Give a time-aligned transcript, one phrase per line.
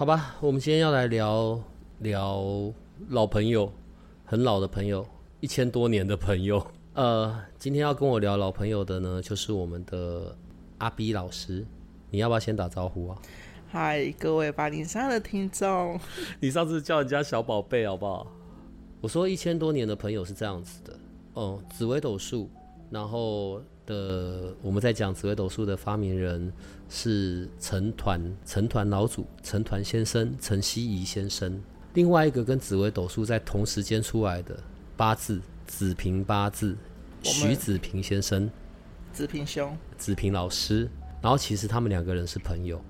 [0.00, 1.62] 好吧，我们今天要来聊
[1.98, 2.72] 聊
[3.10, 3.70] 老朋友，
[4.24, 5.06] 很老的朋友，
[5.40, 6.66] 一千多年的朋友。
[6.96, 10.34] 呃，今天要跟我聊老朋友的呢，就是我们的
[10.78, 11.66] 阿 B 老师。
[12.08, 13.18] 你要不要先打招呼啊？
[13.68, 16.00] 嗨，各位八零三的听众，
[16.40, 18.26] 你上次叫人家小宝贝好不好？
[19.02, 20.98] 我说一千多年的朋友是这样子的，
[21.34, 22.48] 哦，紫微斗数，
[22.88, 23.60] 然后。
[23.90, 26.52] 的，我们在讲紫微斗数的发明人
[26.88, 31.60] 是陈团陈团老祖陈团先生陈希怡先生。
[31.94, 34.56] 另外一个跟紫微斗数在同时间出来的
[34.96, 36.76] 八字子平八字
[37.22, 38.48] 徐子平先生，
[39.12, 40.88] 子平兄子平老师。
[41.20, 42.80] 然后其实他们两个人是朋友。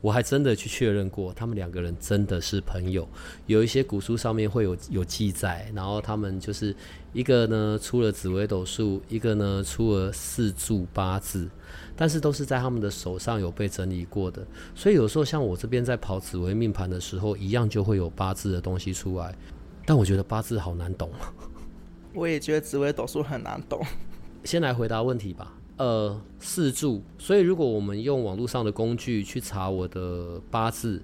[0.00, 3.08] 我还真的去确认过，他们两个人真的是朋友。
[3.46, 6.74] 有一些古书上面会有有记载，然后他们就是
[7.12, 11.48] 一个呢出了紫微斗数，一个呢出了四柱八字，
[11.96, 14.46] 但是都是在他们的手上有被整理过的。
[14.74, 19.34] 所以有时候像我这边在跑紫微命盘的时候，一样就会有八字的东西出来。
[19.84, 21.10] 但我觉得八字好难懂。
[22.14, 23.84] 我也觉得紫微斗数很难懂。
[24.44, 25.57] 先来回答问题吧。
[25.78, 31.00] 呃，四柱，所以如果我们用网络上的工具去查我的八字，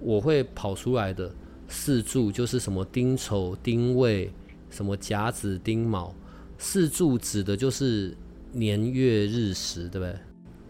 [0.00, 1.34] 我会跑出来的
[1.66, 4.30] 四柱就是什么丁丑、丁未、
[4.68, 6.14] 什么甲子、丁卯。
[6.58, 8.14] 四柱指的就是
[8.52, 10.16] 年月日时，对不对？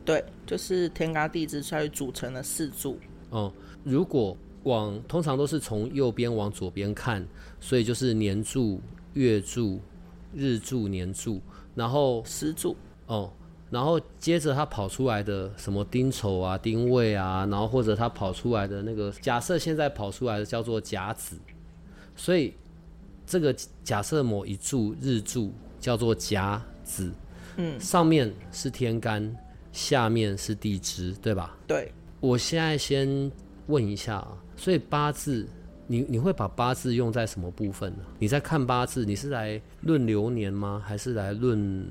[0.04, 2.96] 对，就是天干地支下去组成的四柱。
[3.30, 7.26] 哦，如果往通常都是从右边往左边看，
[7.58, 8.80] 所以就是年柱、
[9.14, 9.80] 月柱、
[10.32, 11.40] 日柱、年柱，
[11.74, 12.76] 然后时柱。
[13.06, 13.32] 哦。
[13.70, 21.36] 然后接着他跑出来的什么丁丑啊、丁未啊，然后或者他跑出来的那个，假设现在跑出来的叫做甲子，
[22.16, 22.54] 所以
[23.26, 27.12] 这个假设某一柱日柱叫做甲子，
[27.56, 29.36] 嗯，上面是天干，
[29.70, 31.54] 下面是地支，对吧？
[31.66, 31.92] 对。
[32.20, 33.30] 我现在先
[33.66, 35.46] 问一下啊，所以八字，
[35.86, 37.98] 你你会把八字用在什么部分呢？
[38.18, 40.82] 你在看八字，你是来论流年吗？
[40.84, 41.86] 还是来论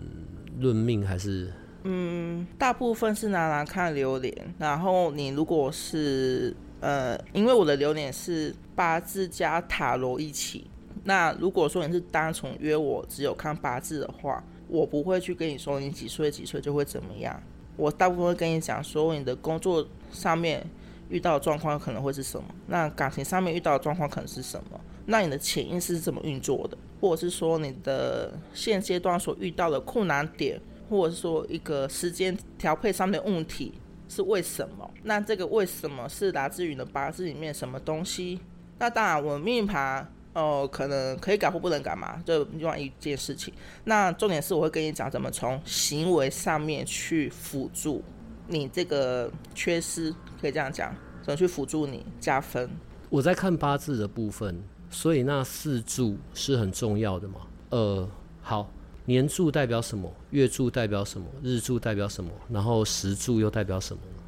[0.60, 1.06] 论命？
[1.06, 1.54] 还是？
[1.90, 10.70] 嗯，大部分是拿来看榴莲，然后你如果是呃，因为我的榴莲是八字加塔罗一起，
[11.06, 17.42] 那如果说你是单纯约我只有看八字的话，我不会去跟你说你几岁几岁就会怎么样，
[17.78, 20.62] 我大部分会跟你讲说你的工作上面
[21.08, 30.60] 遇到的状况可能会是什么，那感情上面遇到的状况可能是什么，那你的潜意识是怎么运作的，或者是说你的现阶段所遇到的困难点。
[30.90, 33.74] 或者说一个时间调配上面的问题
[34.10, 34.90] 是为什么？
[35.04, 38.40] 那这个为什么是来自于你的八字里面什么东西？
[38.80, 43.54] 那当然，我命盘哦，可能可以改或不能改嘛，就另外一件事情。
[43.86, 48.04] 那重点是我会跟你讲怎么从行为上面去辅助
[48.48, 52.70] 你这个缺失，可以这样讲，怎么去辅助你加分？
[53.10, 57.42] 我在看八字的部分，所以那四柱是很重要的嘛？
[57.72, 58.10] 呃，
[58.42, 58.72] 好。
[59.08, 60.12] 年柱代表什么？
[60.32, 61.26] 月柱代表什么？
[61.42, 62.30] 日柱代表什么？
[62.52, 64.22] 然后时柱又代表什么呢？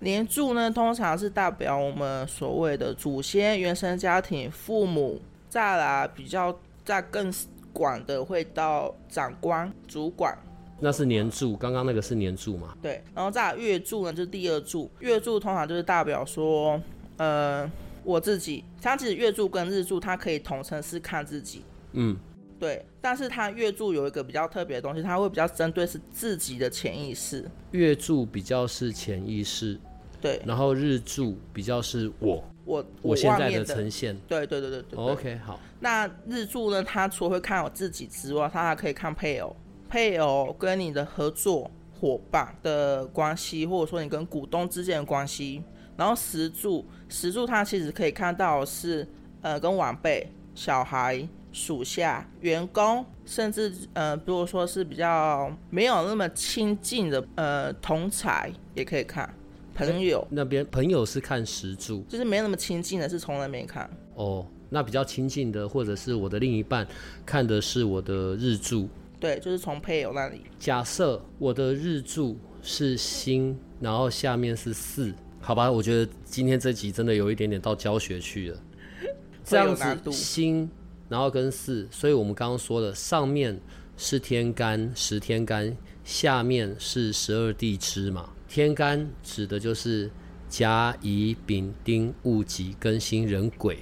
[0.00, 5.18] 年柱呢，通常是代表我们所谓的祖先、原生家庭、父母，
[5.48, 7.32] 再来比较再更
[7.72, 10.36] 广的会到长官、主管。
[10.78, 12.76] 那是年柱，刚刚那个是年柱嘛？
[12.82, 14.90] 对，然后再月柱呢，就是第二柱。
[15.00, 16.78] 月柱通常就是代表说，
[17.16, 17.66] 呃，
[18.04, 18.62] 我自己。
[18.82, 21.62] 它其实月柱跟日柱，它可以统称是看自己。
[21.92, 22.14] 嗯。
[22.58, 27.44] 对，但是它月柱有一个比较特别的东西，它会比较针对是自己的潜意识。
[27.72, 29.78] 月柱比较是潜意识，
[30.20, 30.40] 对。
[30.46, 34.16] 然后日柱比较是我，我我现在的呈现。
[34.26, 34.98] 对对对对对。
[34.98, 35.60] OK，好。
[35.80, 36.82] 那日柱呢？
[36.82, 39.54] 他除了会看我自己之外，他还可以看配偶，
[39.90, 45.62] 配偶跟你的合作伙伴的关系，或者说你跟股东之间的关系。
[45.94, 49.06] 然后时柱，时柱它其实可以看到是
[49.42, 51.28] 呃跟晚辈、小孩。
[51.56, 59.26] 属下、员工，甚至呃，如果说是比较没有那么亲近的呃同才，也可以看
[59.74, 60.62] 朋友那边。
[60.66, 63.88] 朋友是看石柱，就是没那么亲近的，是从来没看。
[64.16, 66.86] 哦，那比较亲近的，或者是我的另一半
[67.24, 68.86] 看的是我的日柱。
[69.18, 70.42] 对，就是从配偶那里。
[70.58, 75.10] 假设我的日柱是星，然后下面是四，
[75.40, 78.58] 好吧，我觉得今天这集真的有一点点到教学去了。
[79.42, 80.68] 这样子辛，
[81.08, 83.60] 然后跟四，所以我们刚刚说的上面
[83.96, 88.30] 是天干十天干，下面是十二地支嘛。
[88.48, 90.10] 天干指的就是
[90.48, 93.76] 甲乙丙丁戊己庚辛壬癸，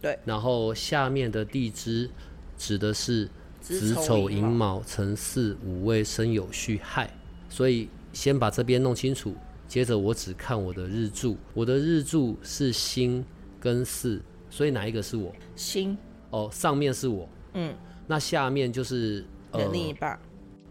[0.00, 0.18] 对。
[0.24, 2.08] 然后下面的地支
[2.56, 3.28] 指的是
[3.60, 7.10] 子丑寅卯辰巳午未申酉戌亥。
[7.48, 9.34] 所以先把这边弄清楚，
[9.68, 13.24] 接着我只看我的日柱，我的日柱是辛
[13.60, 14.20] 跟巳。
[14.50, 15.34] 所以哪一个是我？
[15.56, 15.96] 心
[16.32, 17.74] 哦，上面是我，嗯，
[18.06, 20.18] 那下面就是呃另一半，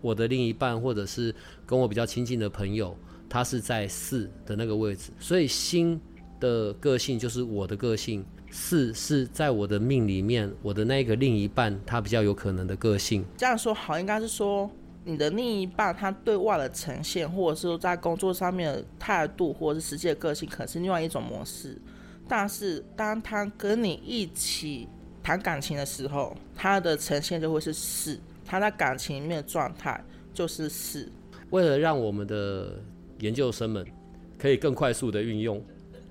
[0.01, 1.33] 我的另一半或者是
[1.65, 2.97] 跟我比较亲近的朋友，
[3.29, 5.11] 他是在四的那个位置。
[5.19, 6.01] 所以心
[6.39, 13.23] 的个性就是我的个性，四是在我的命里面，我的那个另一半他比较有可能的个性。
[13.37, 14.67] 这样说好，应该是说
[15.05, 21.79] 你的另一半他对外的呈现，或者是说在工作上面的态度，或者是实际的个性，可能是另外一种模式。
[22.27, 24.87] 但是，当他跟你一起
[25.23, 30.03] 谈感情的时候，他的呈现就会是四，他在感情里面的状态
[30.33, 31.11] 就是四。
[31.51, 32.79] 为了让我们的
[33.19, 33.85] 研究生们
[34.37, 35.63] 可以更快速的运用，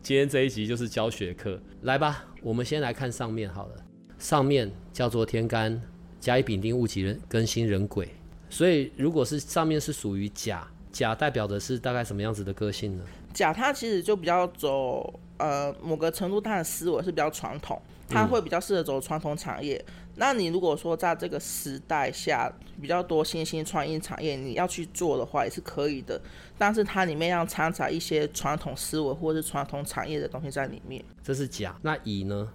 [0.02, 1.60] 今天这一集就是教学课。
[1.82, 3.76] 来吧，我们先来看上面好了。
[4.18, 5.80] 上面叫做天干，
[6.20, 8.08] 甲乙丙丁戊己壬庚辛壬癸。
[8.48, 13.04] 所以，如果是上面是属于甲，甲代表的是大概什么样子的个性呢？
[13.32, 15.12] 甲它其实就比较走。
[15.38, 19.82] 呃，某个程度，它的思维是比较传统，它会比较适合走传统产业。
[20.16, 26.20] 那你如果说在这个时代下比较多新兴创意产业，你要去做的话也是可以的，
[26.58, 31.02] 但是它里面要掺杂一些传统思维或者是传统产业的东西在里面。
[31.24, 31.74] 这是甲。
[31.80, 32.46] 那乙呢？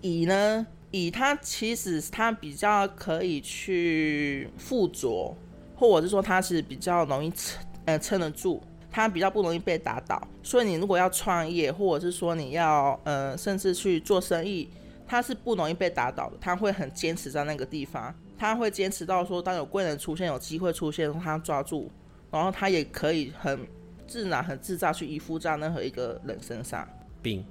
[0.00, 0.64] 乙呢？
[0.92, 5.36] 乙它其实它比较可以去附着，
[5.74, 8.62] 或者是说它是比较容易撑呃撑得住。
[8.92, 14.68] 他比较不容易被打倒，所以你如果要创业，或者是说你要呃，甚至去做生意，
[15.06, 16.36] 他是不容易被打倒的。
[16.38, 21.90] 他会很坚持在那个地方，他会坚持到说，当有贵人出现、有机会出现，他抓住，
[22.30, 23.66] 然后他也可以很
[24.06, 26.86] 自然、很自在去依附在任何一个人身上。
[27.22, 27.42] 丙，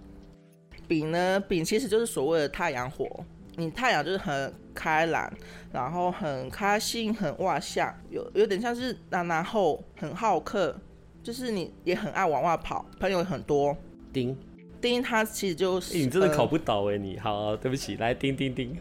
[0.87, 1.39] 丙呢？
[1.39, 3.07] 丙其实就是所谓的太阳火。
[3.55, 5.31] 你太阳就是很开朗，
[5.73, 10.75] 然后很开心、很外向，有有点像是然然后很好客。
[11.23, 13.75] 就是你也很爱往外跑，朋友很多。
[14.11, 14.35] 丁
[14.81, 16.97] 丁他其实就是，你真的考不倒哎！
[16.97, 18.75] 你好，对不起，来丁丁丁。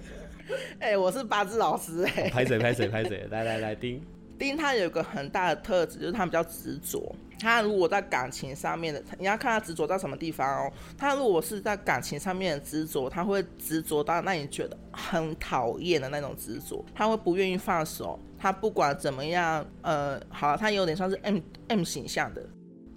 [0.79, 2.31] 哎， 我是八字老师哎。
[2.31, 4.03] 拍谁拍谁拍谁， 来来来丁。
[4.39, 7.15] 丁他有一个很大的特质，就是他比较执着。
[7.39, 10.73] 他如果在感情上面的，你要看他执着在什么地方哦。
[10.97, 18.19] 他如果是在感情上面的执着，他会执着到让你觉得很讨厌的那种执着，他会不愿意放手。
[18.41, 21.39] 他不管怎么样，呃，好，他有点像是 M
[21.69, 22.43] M 形象的，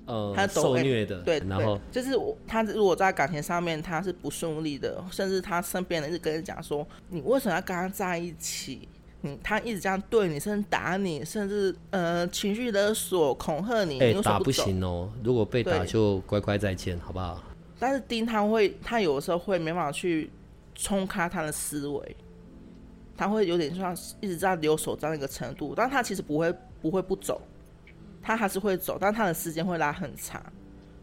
[0.06, 8.88] 呃，他受虐的，对，然后就是我，他如果在感情上面他是不顺利的，甚至他身边人是跟你讲说，你为什么要跟他在一起？
[9.20, 14.00] 你他一直这样对你，甚至打你，甚至呃情绪勒索、恐吓你。
[14.00, 17.44] 哎，打不行哦，如果被打就乖乖再见，好不好？
[17.80, 20.30] 但是丁他会，他有的时候会没办法去
[20.76, 22.16] 冲开他的思维。
[23.16, 27.42] 他会有点像一直在留守在那个程度，但他其实不会不会不走，
[28.22, 30.42] 他还是会走，但他的时间会拉很长。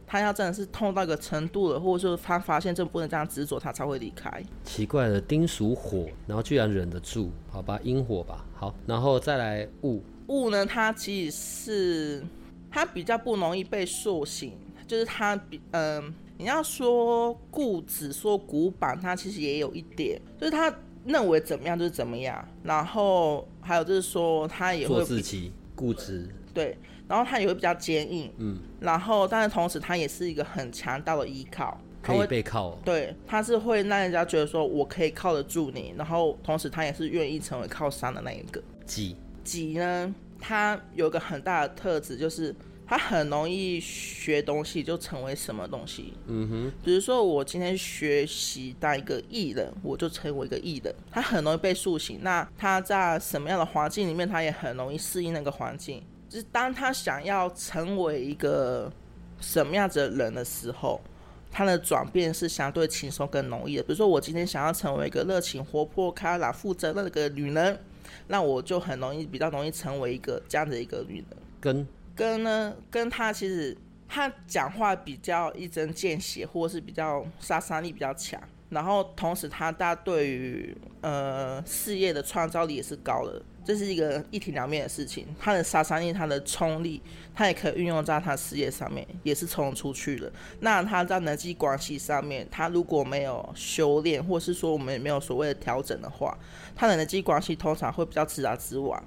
[0.07, 4.43] 他要真的是痛到一个程度了，或者说他发现这不能这样执着，他才会离开。
[4.65, 10.03] 奇怪了，丁属火，然后居然忍得住，好吧，阴火吧，好，然后再来戊。
[10.27, 12.25] 戊呢，它其实是
[12.73, 20.75] 它比较不容易被塑形，就是它比嗯，你要说固执，说古板，它其实也有一点，就是它。
[21.05, 26.77] 认为怎么样就是怎么样，然后还有就是说他也会自己固执，对，
[27.09, 38.63] 然后他也会比较坚硬，嗯，然后但是同时他也是一个很强大的依靠，可以被靠，对，他是会让人家觉得说我可以靠得住你，然后同时他也是愿意成为靠山的那一个。
[38.85, 42.55] 己己呢，他有一个很大的特质就是。
[42.91, 50.93] 他很容易学东西就成为什么东西，嗯哼，比如说我今天学习当一个艺人，我就成为一个艺人。
[51.09, 56.03] 他很容易被塑形，那他在什么样的环境里面，他也很容易适应那个环境。
[56.29, 58.93] 就是当他想要成为一个
[59.41, 61.01] 什么样子的人的时候，
[61.49, 63.85] 他的转变是相对轻松更容易的。
[63.85, 67.79] 比如说我今天想要成为一个热情、活泼、开朗、负责任的一个女人，
[68.27, 71.39] 那我就很容易比较容易成为一个这样的一个女人。
[71.61, 71.87] 跟
[72.20, 73.74] 跟呢，跟他其实
[74.06, 78.39] 他讲话比较一针见血，或是比较杀伤力比较强。
[78.69, 85.27] 然后同时他大对于呃事业的创造力也是高的，这是一个一体两面的事情。
[85.41, 87.00] 他的杀伤力、他的冲力，
[87.34, 90.31] 他也可以运用在他事业上面，也是冲出去了。
[90.60, 96.39] 那他在人际关系上面，他如果没有修炼，或是说我们也没有所谓的调整的话，
[96.77, 99.03] 他的人际关系通常会比较直来直往。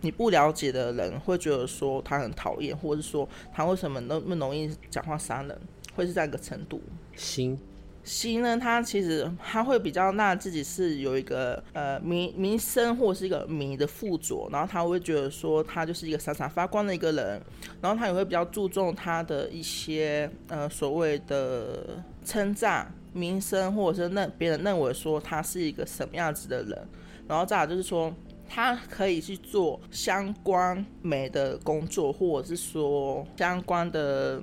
[0.00, 5.58] 你不了解的人会觉得说他很讨厌，或者是说他为什么那么容易讲话伤人，
[5.94, 6.80] 会是这样一个程度。
[7.14, 7.58] 心
[8.04, 17.42] 心呢，他其实他会比较那自己是有一个呃名名声或者是一个名的附着，然后他会觉得说他就是一个闪闪发光的一个人，
[17.80, 26.86] 然后他也会比较注重他的一些呃所谓的称赞、名声，或者是认别人认为说他是一个什么样子的人，
[27.26, 28.14] 然后再来就是说
[28.48, 34.40] 他可以去做相关美的工作，或者是说相关的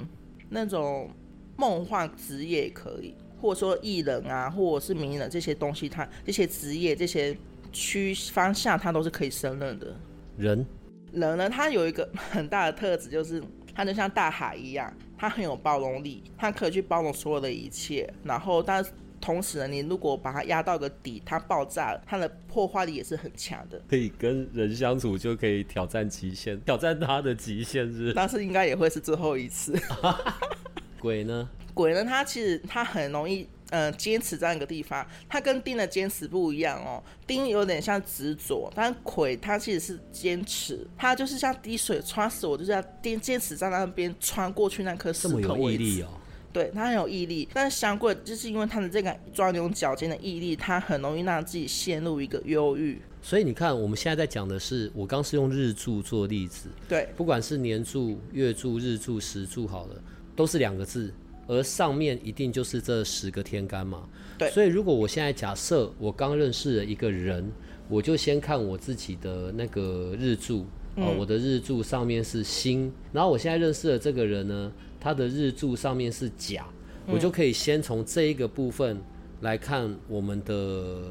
[0.49, 1.09] 那种
[1.57, 3.15] 梦幻职业也可以。
[3.41, 7.37] 或者说艺人啊，或者是名人这些东西，他这些职业、这些
[7.73, 9.93] 区方向，他都是可以胜任的。
[10.37, 10.65] 人
[11.11, 13.43] 人呢，他有一个很大的特质，就是
[13.75, 18.09] 他就像大海一样，他很有包容力，他可以去包容所有的一切。
[18.23, 18.81] 然后，但
[19.23, 23.81] 同时呢，你如果把它压到个底，它爆炸了，它的破坏力也是很强的。
[23.89, 28.11] 可以跟人相处，就可以挑战极限，挑战他的极限是。
[28.13, 29.73] 但是应该也会是最后一次。
[30.99, 31.47] 鬼呢？
[31.73, 35.07] 鬼呢，他其实他很容易，嗯，坚持这样一个地方。
[35.29, 45.39] 他跟丁的坚持不一样哦，丁有点像执着，但鬼他其实是坚持，他就是像滴水穿石，我就是要坚坚持在那边穿过去那颗石头。
[45.39, 46.09] 这么有毅力哦。
[46.53, 53.01] 对他很有毅力，但是相对就是因为他的这个钻牛角尖的毅力，他很容易让自己陷入一个忧郁。
[53.21, 59.95] 所以你看，我们现在在讲的是，我刚是用日柱做例子，对，不管是年柱、月柱、日柱、时柱，好了，
[60.35, 61.13] 都是两个字。
[61.45, 64.07] 而上面一定就是这十个天干嘛？
[64.37, 64.49] 对。
[64.51, 67.51] 所以如果我现在假设我刚认识了一个人，
[67.89, 74.71] 我就先看我自己的那个日柱哦，我的日柱上面是辛，然后我现在认识的这个人呢，
[75.03, 76.65] 他的日柱上面是甲，
[77.05, 79.01] 我就可以先从这一个部分
[79.41, 81.01] 来看我们的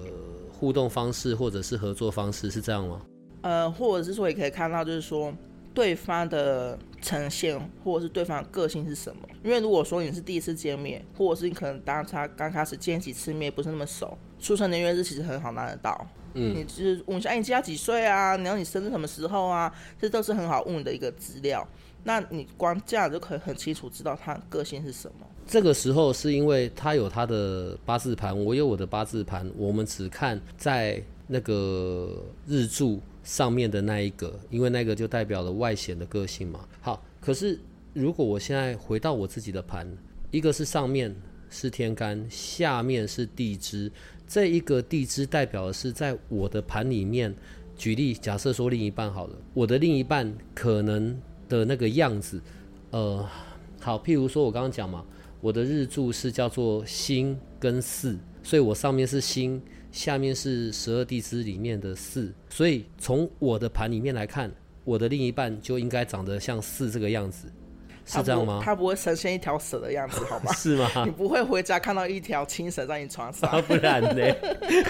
[0.50, 3.02] 互动方式或者是合作方式，是这样吗？
[3.42, 5.32] 呃，或者是说也可以看到，就是说。
[5.74, 9.26] 对方的呈现，或者是对方的个性是什么？
[9.42, 16.06] 因为如果说你是第一次见面，或者是你可能当他刚开始见几次面不是那么熟，出生年月日其实很好拿得到。
[16.34, 18.36] 嗯，你就是问一下，哎，你今年几岁啊？
[18.36, 19.72] 然后你生日什么时候啊？
[19.98, 21.66] 这都是很好问的一个资料。
[22.04, 25.26] 那你光这样就可以很清楚知道他个性是什么。
[25.46, 33.00] 这个时候是因为他有他的八字盘，我有我的八字盘，我们只看在那个日柱。
[33.24, 36.66] 上面的那一个，因为那个就代表了外显的个性嘛。
[36.80, 37.56] 好，可是
[37.92, 39.86] 如果我现在回到我自己的盘，
[40.32, 41.14] 一个是上面
[41.48, 43.88] 是天干，下面是地支，
[44.26, 47.32] 这一个地支代表的是在我的盘里面。
[47.76, 51.16] 举例，假设说另一半好了，我的另一半可能
[51.58, 52.40] 的那个样子，
[52.90, 53.26] 呃，
[53.80, 55.04] 好，譬如说我刚刚讲嘛，
[55.40, 59.62] 我的日柱是叫做辛跟巳，所以我上面是辛。
[59.92, 64.50] 下面是十二地支里面的四，所以从我的盘里面来看，
[64.84, 67.46] 我的另一半就应该长得像四这个样子，
[68.06, 68.62] 是这样吗？
[68.64, 70.52] 他不会呈现一条蛇的样子，好吗？
[70.56, 70.88] 是吗？
[71.04, 74.34] 你不会回家看到一条青蛇在你床上，不然呢？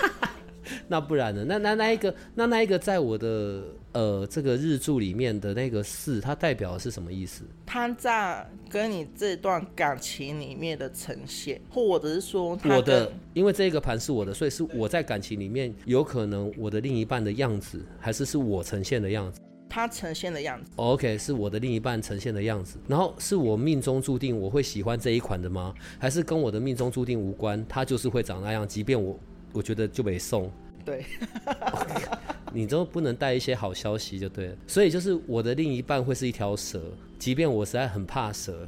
[0.87, 1.45] 那不然呢？
[1.49, 7.45] 那那那一个，那那一个，在我的呃这个日柱里面的那个四，它代表的是什么意思？
[7.67, 19.41] 他在跟你这段感情里面的呈现，或者是说我的，因为这个盘是我的，所以是我在感情里面有可能我的另一半的样子，还是是我呈现的样子？
[19.69, 20.71] 他呈现的样子。
[20.77, 22.79] OK，是我的另一半呈现的样子。
[22.87, 25.75] 然后是我命中注定我会喜欢这一款的吗？
[25.99, 27.65] 还是跟我的命中注定无关？
[27.67, 29.19] 他就是会长那样，即便我。
[29.55, 30.51] 我觉得就没送，
[30.83, 31.05] 对，
[32.55, 34.57] 你都不能带一些好消息就对了。
[34.67, 36.81] 所以就是我的另一半会是一条蛇，
[37.19, 38.67] 即便我实在很怕蛇。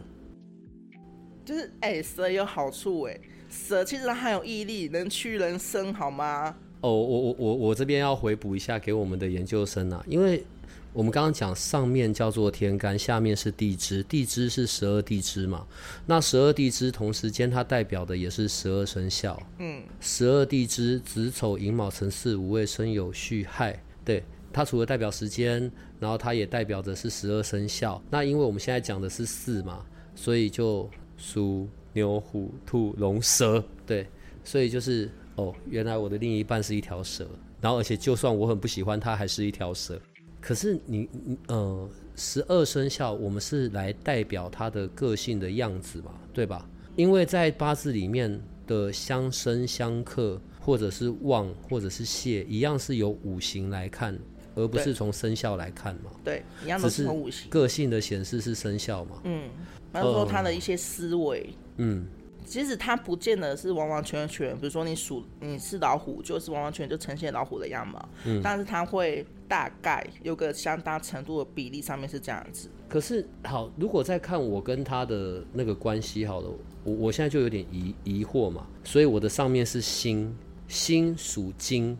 [1.45, 6.57] 就是哎，蛇有好处哎，蛇其实它很有毅力，能屈人生，好吗？
[6.81, 10.45] 哦，我我我我这边要回补一下给我们的研究生啊，因为。
[10.94, 15.66] 我们刚刚讲上面叫做天干，下面是地支，地支是十二地支嘛？
[16.06, 19.36] 那十二地支同时间它代表的也是十二生肖。
[19.58, 24.22] 嗯，十二地支子丑寅卯辰巳午未申酉戌亥，对，
[24.52, 28.00] 它除了代表时间，然后它也代表的是十二生肖。
[28.08, 29.84] 那因为我们现在讲的是巳嘛，
[30.14, 34.06] 所以就属、牛、虎、兔、龙、蛇，对，
[34.44, 37.28] 所以就是哦，原来我的另一半是一条蛇，
[37.60, 40.00] 然后而且就算我很不喜欢它，还是一条蛇。
[40.44, 41.08] 可是你，
[41.46, 46.68] 呃，十二生肖我们是来代表他的个性的样子嘛，对吧？
[46.96, 54.18] 因为在八字里面的相生相克，或者是旺，或者是泄，一样是由五行来看。
[54.56, 56.12] 而不是从生肖来看嘛。
[56.22, 57.50] 对，一样都只是从五行。
[57.50, 59.20] 个性的显示是生肖嘛。
[59.24, 59.48] 嗯，
[59.92, 61.48] 他说他的一些思维，
[61.78, 62.06] 嗯，
[62.44, 72.68] 其实它不见得是完完全全，比如说你属你是老虎，就是完完全全就呈现老虎的样貌，嗯，但是它会大概有个相当程度的比例上面是这样子。
[72.88, 76.50] 可是好，如果再看我跟他的那个关系好了，
[76.84, 80.36] 我我现在就有点疑疑惑嘛，所以我的上面是心，
[80.68, 81.96] 心属金，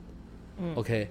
[0.59, 1.09] 嗯，OK，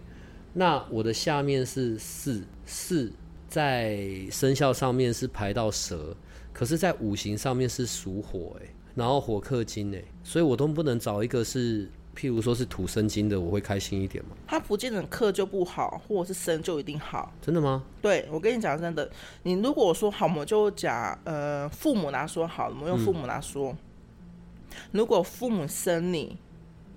[0.53, 3.11] 那我的下面是四四
[3.47, 3.99] 在
[4.31, 6.15] 生肖上面是排到蛇，
[6.53, 14.31] 可是在五行上面是属火，哎，然后火克金，诶，所以我都不能找一个是，譬如说是土生金的，我会开心一点吗？
[14.47, 17.33] 他不见得克就不好，或者是生就一定好。
[17.41, 17.83] 真的吗？
[18.01, 19.09] 对，我跟你讲真的，
[19.41, 23.75] 你如果说好，我们就讲呃父母来说好了，我们用父母来说，
[24.91, 26.37] 如果父母生你，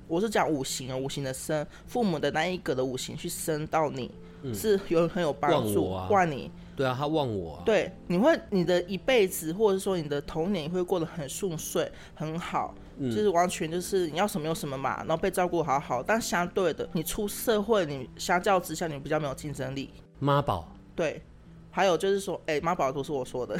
[0.06, 4.10] 我是讲五行啊，五行的生，父母的那一个的五行去生到你，
[4.52, 6.50] 是有很有帮助，啊旺你。
[6.76, 16.02] 对啊，他忘我啊，对，你会你的一辈子，或者说你的童年会过得很顺遂，很好，就是完全就是你要什么有什么嘛，然后被照顾好好。
[16.02, 19.90] 但相对的，你出社会，你相较之下，你比较没有竞争力。
[20.18, 20.68] 妈宝。
[20.94, 21.22] 对，
[21.70, 23.58] 还有就是说，哎、妈宝都是我说的，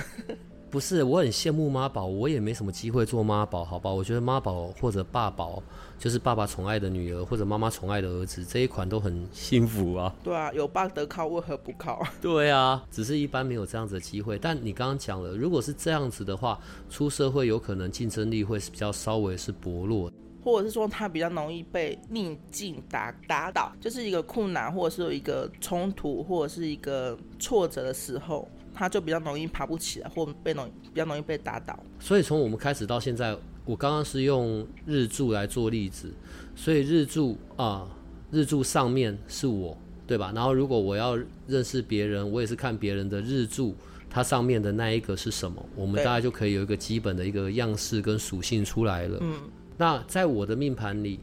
[0.70, 3.90] 不是，我很羡慕妈宝，我也没什么机会做妈宝，好吧？
[3.90, 5.62] 我觉得妈宝或者爸宝，
[5.98, 10.14] 就是爸爸宠爱的女儿或者妈妈宠爱的儿子，这一款都很幸福啊。
[10.22, 12.02] 对啊，有爸得靠，为何不靠？
[12.20, 14.38] 对啊，只是一般没有这样子的机会。
[14.38, 16.58] 但你刚刚讲了，如果是这样子的话，
[16.90, 20.10] 出社会有可能竞争力会是比较稍微是薄弱。
[20.44, 31.76] 或者是说他比较容易被逆境打打倒，就是一个困难或者是有一个冲突或者是一个挫折的时候，他就比较容易爬不起来，或被容易比较容易被打倒。
[31.98, 33.36] 所以从我们开始到现在，
[33.66, 36.10] 我刚刚是用日柱来做例子，
[36.54, 37.86] 所以日柱啊、
[38.30, 40.32] 日柱上面是我，对吧？
[40.34, 43.74] 然后如果我要认识别人，我也是看别人的日柱，
[44.08, 49.18] 它上面的那一个是什么，我们大家就可以有一个基本的一个样式跟属性出来了。
[49.20, 49.34] 嗯，
[49.76, 51.20] 那在我的命盘里。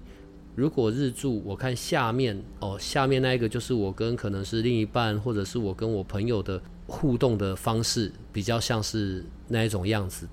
[0.55, 10.27] 如果日柱，我看下面哦，下面那一个就是我跟可能是另一半，或者是我跟我朋友的互动的方式，比较像是那一种样子。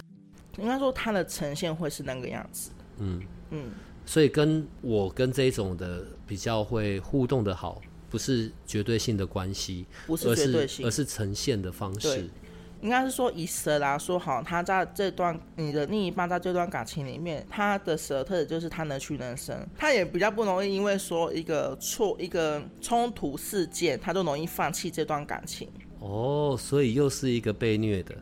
[0.59, 2.71] 应该说它的呈现会是那个样子。
[2.99, 3.71] 嗯嗯
[4.07, 12.29] 所以跟我跟这一种的比较会互动的好，不是绝对性的关系，不是绝对性而是呈现的方式。
[12.83, 25.69] 应该是说以蛇来说，好，他在这段你的另一半在这段感情里面，他的蛇特点就是他能屈能伸，他也比较不容易因为说一个错一个冲突事件，他就容易放弃这段感情。
[25.99, 28.15] 哦，所以又是一个被虐的。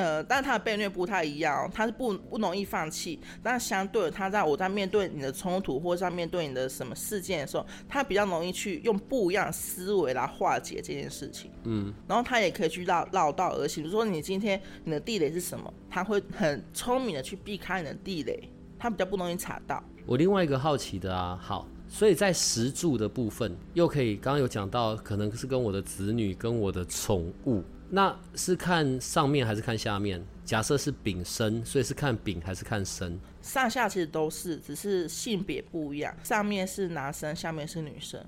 [0.00, 11.50] 呃，但他的被虐不太一样、哦，他是不不容易放弃，但相对的他在我在面对你的冲突或者在面对你的什么事件的时候，他比较容易去用不一样的思维来化解这件事情。
[11.64, 19.82] 嗯，然后他也可以去绕绕道而行，比如说你今天你的地雷是什么，他会很聪明的去避开你的地雷，他比较不容易查到。
[20.06, 30.24] 我另外一个好奇的啊，好，所以在石柱的部分，又可以刚刚有讲到，可能是跟我的子女、跟我的宠物，那是看上面还是看下面？
[30.44, 33.18] 假设是丙申，所以是看丙还是看申？
[33.42, 38.20] 上下其实都是，只是性别不一样，上面是男生，下面是女生。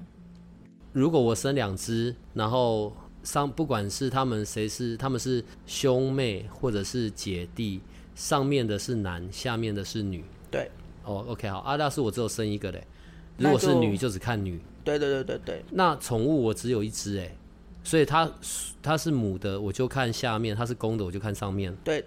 [0.93, 7.81] 如果我生两只，然后上不管是他们谁是他们是兄妹或者是姐弟，
[8.15, 10.25] 上面的是男，下面的是女。
[10.51, 10.71] 对，
[11.05, 12.87] 哦，OK，好，阿大是我只有生一个嘞，
[13.39, 14.61] 如果是女就只看女。
[14.85, 17.35] 对对对对对，那宠物我只有一只哎，
[17.85, 18.31] 所以它
[18.83, 21.77] 它是母的，我就看下面；它是公的，我就看上面。
[21.85, 22.05] 对，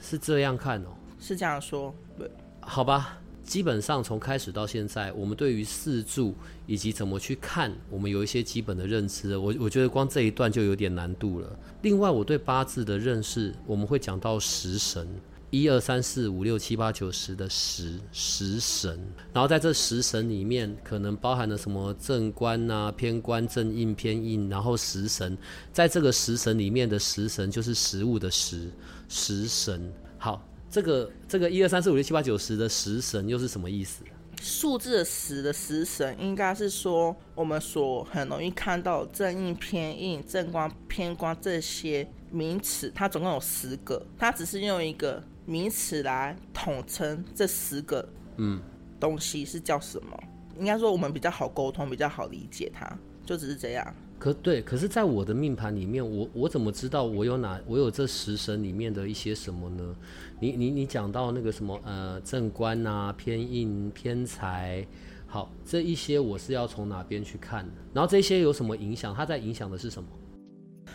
[0.00, 0.88] 是这样看哦。
[1.18, 1.94] 是这样说。
[2.18, 2.30] 对，
[2.60, 6.34] 好吧，基本上从开始到现在，我们对于四柱
[6.66, 9.36] 以及怎么去看，我们有一些基本的认知。
[9.36, 11.58] 我我觉得光这一段就有点难度了。
[11.82, 15.08] 另外，我对八字的认识，我们会讲到食神。
[15.50, 18.98] 一二三四五六七八九十的十十神，
[19.32, 25.38] 然后在这十神里面，可能包含了什么正官啊、偏官、正印、偏印，然后食神，
[25.72, 28.70] 在这个食神里面的食神就是食物的食，
[29.08, 29.92] 食神。
[30.18, 34.02] 好，这个这个一二三四五六七八九十的食神又是什么意思？
[34.42, 48.06] 数字的十的食神，应该是说我们所很容易看到正印、偏印、正官、偏官这些名词，它总共有十个，它只是用一个名词来统称这十个
[48.36, 48.60] 嗯
[49.00, 50.18] 东西是叫什么。
[50.58, 52.90] 应该说我们比较好沟通，比较好理解它，
[53.24, 53.94] 就只是这样。
[54.18, 59.94] 可对，可是在我的命盘里面，我我怎么知道我有哪我有这十神里面的一些什么呢？
[60.40, 64.86] 你你你讲到那个什么呃正官啊、偏印、偏财，
[65.26, 67.72] 好，这一些我是要从哪边去看的？
[67.92, 69.14] 然后这些有什么影响？
[69.14, 70.08] 它在影响的是什么？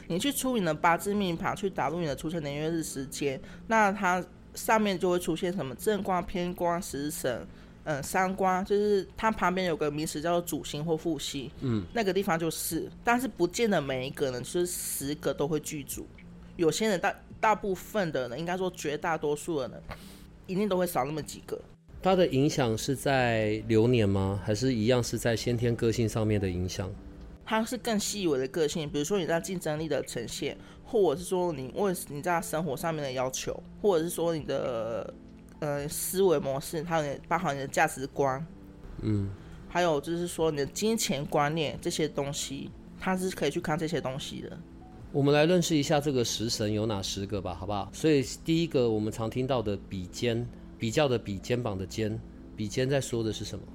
[0.07, 7.45] 你去出你的八字命盘，去打入你的出生年月日时间，那它上面就会出现什么正卦、偏卦、食神，
[7.83, 16.05] 嗯，三卦，就是它旁边有个名词叫做主星或副星，嗯，那个地方就是，但是不见得每一个人就是十个都会具足，
[16.57, 19.81] 有些人大大部分的人，应该说绝大多数的人，
[20.47, 21.59] 一定都会少那么几个。
[22.03, 24.41] 它的影响是在流年吗？
[24.43, 26.91] 还是一样是在先天个性上面的影响？
[27.45, 35.13] 它是更细微的个性，比如说你在竞争力的呈现，或者是说你为你在生活上面的要求，或者是说你的
[35.59, 38.45] 呃思维模式，它包含你的价值观，
[39.01, 39.29] 嗯，
[39.67, 44.57] 还有就是说你的金钱观念这些东西，它是可以去看这些东西的。
[45.11, 47.89] 我们来认识一下这个食神有哪十个吧，好不好？
[47.91, 50.47] 所以第一个我们常听到的比肩，
[50.79, 52.17] 比较的比肩膀的肩，
[52.55, 53.65] 比肩在说的是什么？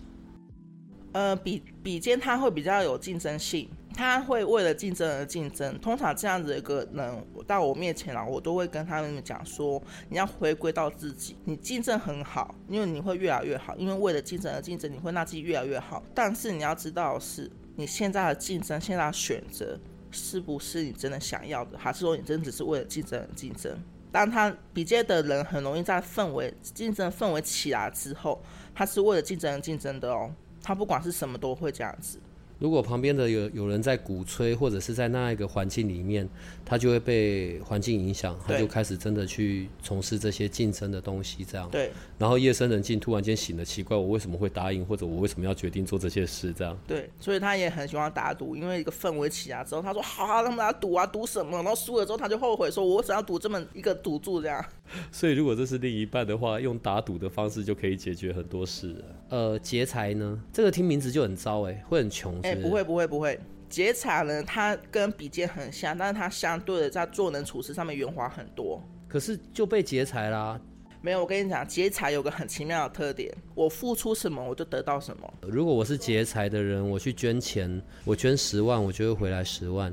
[1.16, 5.78] 呃，比比肩他会比较有竞争性，他会为了竞争而竞争。
[5.78, 16.02] 通常这样子一个人到我面前来，我都会跟他们讲说，你要回归到自己，你竞争很好，因为你会越来越好，因为为了竞争而竞争，你会让自己越来越好。
[16.14, 23.74] 但是你要知道是，你现在的竞争，现在的选择，是不是你真的想要的，还是说你真的只是为了竞争而竞争？
[24.12, 28.42] 当他比肩的人很容易在氛围竞争氛围起来之后，
[28.74, 30.30] 他是为了竞争而竞争的哦。
[30.66, 32.18] 他不管是什么都会这样子。
[32.58, 36.26] 如果旁边的有有人在鼓吹，或者是在那一个环境里面，
[36.64, 41.68] 他就会被环境影响，他就开始真的去从事这些竞争的东西，这样。
[41.70, 41.90] 对。
[42.18, 46.52] 然后夜深人静，突然间醒了，奇怪，我为什么会答应，或者我为什么要决定做这些事？
[46.52, 46.78] 这样。
[46.86, 51.58] 对，所以他也很喜欢打赌，因为一个氛围起来之后，他说好啊，他们来赌啊，赌什么？
[51.58, 54.40] 然后输了之后，他就后悔，说我为什么要赌这么一个赌注？
[54.40, 54.64] 这样。
[55.12, 59.04] 所以如果这是另一半的话，用打赌的方式就可以解决很多事。
[59.28, 60.40] 呃，劫财呢？
[60.52, 62.40] 这个听名字就很糟哎，会很穷。
[62.46, 63.38] 哎，不会不会不会。
[63.68, 68.80] 劫财呢，它跟比肩很像，但是它相对的在做人处事上面圆滑很多。
[69.08, 70.60] 可是就被劫财啦。
[71.02, 75.34] 没有，我跟你讲，劫财有个很奇妙的特点，我付出什么我就得到什么。
[75.42, 79.92] 如果我是劫财的人，我去捐钱，我捐十万，我就会回来十万。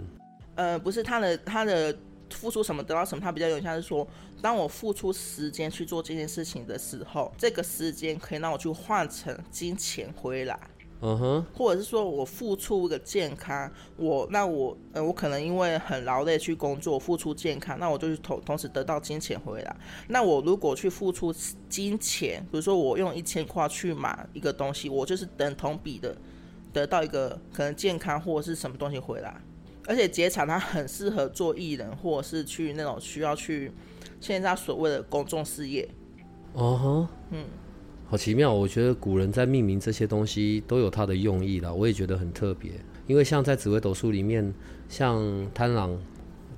[0.55, 1.95] 呃，不是他的他的
[2.31, 4.07] 付出什么得到什么，他比较有像是说，
[4.41, 10.59] 当我付出时间去做这件事情的时候，这个时间可以让我去换成金钱回来。
[11.05, 19.75] 嗯哼，或者是说我付出一个健康，我那我呃我可能因为很劳累去工作，付出健康，那我就同同时得到金钱回来。
[20.07, 21.33] 那我如果去付出
[21.67, 26.15] 金钱，比如说我用一千块去买一个东西，我就是等同比的
[26.71, 29.35] 得到一个可能健康或者是什么东西回来。
[29.85, 33.69] 而且节产它很适合做艺人，或者是去那种需要去
[34.21, 35.85] 现在所谓的公众事业。
[36.53, 37.45] 哦哼，嗯。
[38.13, 42.69] 好奇妙，我觉得古人在命名这些东西都有它的用意啦，我也觉得很特别。
[43.07, 44.53] 因为像在紫微斗数里面，
[44.87, 45.19] 像
[45.51, 45.99] 贪狼，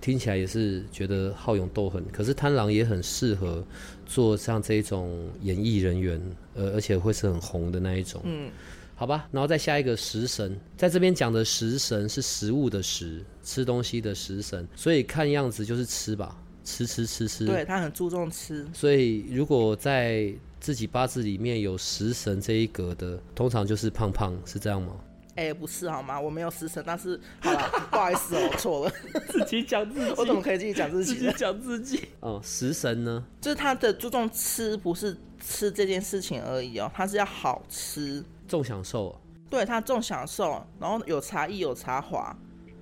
[0.01, 3.65] 听起来也是觉得好勇斗狠，可是贪狼也很适合
[4.05, 6.21] 做像这种演艺人员，
[6.55, 8.19] 呃，而且会是很红的那一种。
[8.25, 8.51] 嗯，
[8.93, 17.45] 好吧，然后再下一个食神，在这边讲的食神是食物的食，吃东西的食神，所以看样子就是吃吧，吃吃吃吃。
[17.45, 20.33] 对他很注重吃，所以如果在
[20.65, 24.95] 自己八字里面有食神这一格的，通常就是胖胖，是这样吗？
[25.35, 26.19] 哎，不是好吗？
[26.19, 28.91] 我没有食神，但是好了， 不好意思哦，我错了，
[29.29, 31.13] 自己讲自己，我怎么可以自己讲自己？
[31.13, 32.07] 自己讲自己。
[32.21, 33.23] 哦，食神呢？
[33.39, 39.15] 就是他的注重吃，不是吃这件事情而已哦，他是要好吃，重享受。
[39.47, 42.35] 对他重享受，然后有茶艺有茶华，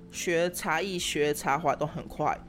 [0.09, 2.39] 学茶艺学茶华都很快。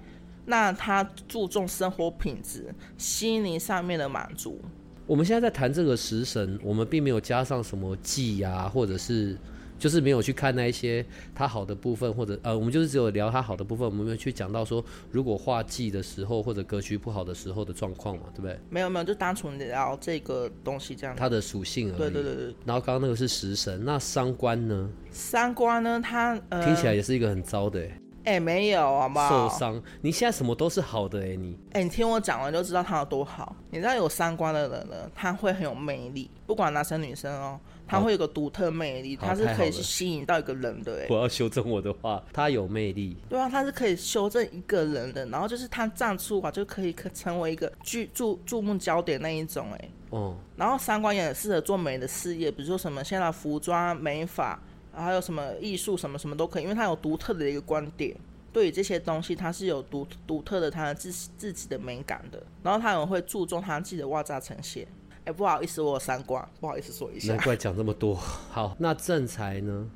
[0.47, 4.61] 那他注重生活品质，心灵上面的满足。
[5.07, 9.37] 我们现在在谈这个食神，我们并没有加上什么忌呀，或者是
[9.79, 18.59] 就是没有去看那一些它好的部分，或者呃，我们就是只有聊它好的部分，我们没有去讲到说如果画忌的时候或者格局不好的时候的状况嘛，对不对？
[18.71, 21.15] 没有没有，就单纯聊这个东西这样。
[21.15, 21.99] 它的属性而已。
[21.99, 22.55] 对对对对。
[22.65, 24.89] 然后刚刚那个是食神，那三官呢？
[25.11, 26.01] 三官呢？
[26.03, 27.87] 它呃，听起来也是一个很糟的。
[28.25, 29.49] 哎，没有，好不好？
[29.49, 33.55] 受伤，你现在什么都是好的，哎，你，哎，你听我讲完就知道他有多好。
[33.71, 41.03] 你知道有三观的人呢，他会很有魅力，不管男生女生哦，他会有个独特魅力，他是可以去吸引到一个人的。
[41.03, 43.17] 哎，我要修正我的话，他有魅力。
[43.29, 50.35] 对啊，他是可以修正一个人的，然后就是他站出啊，就可以可成为一个注注注目焦点那一种，哎，哦。
[50.57, 54.59] 然后三观也很适合做美的事业，比如说什么现在服装美发，
[54.97, 58.17] 还有什么艺术什么什么都可以，因为他有独特的一个观点。
[58.53, 64.87] 对于这些东西，他是有独独特的他的自自己的美感的，然后他也会注重他自己的外在呈现。
[65.25, 67.35] 哎，不好意思，我有三观，不好意思说一下。
[67.35, 68.15] 难怪讲这么多。
[68.15, 69.91] 好，那正财呢？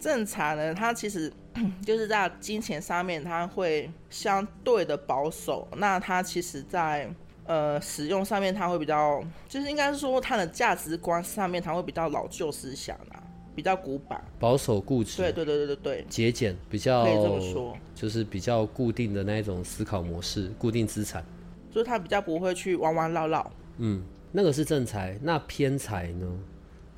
[0.00, 1.32] 正财呢，他其实
[1.86, 5.68] 就是在金钱上面，他会相对的保守。
[5.76, 7.08] 那他其实，在
[7.44, 13.22] 呃使用上面，他会比较，就是应该是说他的价值观上面，他会比较老旧思想啊，
[13.56, 15.16] 比较古板，保守固执。
[15.16, 21.24] 对对对对对对，节俭比较可以这么说，就是比较固定的那一种思考模式，固定资产。
[21.70, 23.50] 就是他比较不会去弯弯绕绕。
[23.78, 26.26] 嗯，那个是正财，那偏财呢？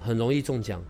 [0.00, 0.82] 很容易中奖。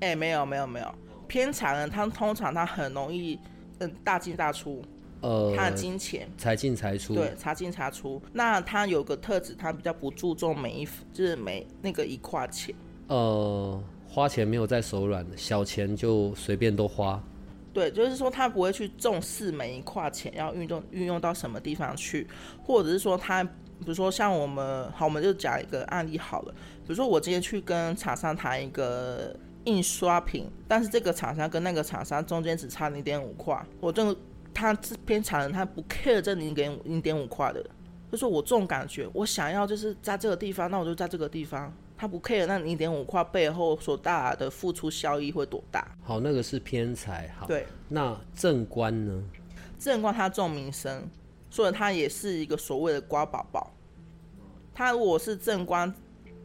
[0.00, 0.94] 哎，没有没有没有。
[1.26, 3.38] 偏财呢，他通常他很容易，
[3.78, 4.82] 嗯，大进大出，
[5.22, 8.22] 呃，他的金钱财进财出，对，财进财出。
[8.32, 12.74] 那他有个特质，他比较不注重每一，就是每那个一块钱，
[13.08, 13.82] 呃，
[14.16, 17.22] 花钱没有在手软，小钱就随便都花。
[17.74, 22.26] 对，就是说他不会去重视每一块钱要运动运用到什么地方去，
[22.64, 29.36] 或者是说他，比如说像我们，好，我们就讲一个案例好了，比如说我今天去跟厂商谈一个。
[29.66, 34.16] 印刷品，但是这个厂商跟那个厂商中间只差零点五块，我这个
[34.54, 37.60] 他这边厂人他不 care 这零点零点五块的，
[38.12, 45.96] 就是我这种感觉，我想要就是在这个地方，那我就在这个地方，他不 care 那零点五块背后所带来的付出效益会多大。
[46.02, 49.22] 好，那个是偏财，好，对，那正官呢？
[49.78, 51.08] 正官他重名声，
[51.50, 53.72] 所以他也是一个所谓的瓜宝宝。
[54.74, 55.94] 他如果是正官，